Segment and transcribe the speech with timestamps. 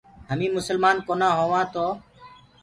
[0.29, 1.85] هميٚنٚ مسلمآن ڪونآ هووآنٚ تو